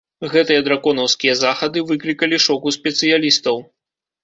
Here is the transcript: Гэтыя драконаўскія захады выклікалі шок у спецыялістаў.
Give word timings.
Гэтыя 0.33 0.61
драконаўскія 0.67 1.35
захады 1.43 1.85
выклікалі 1.91 2.41
шок 2.49 2.61
у 2.73 2.77
спецыялістаў. 2.79 3.65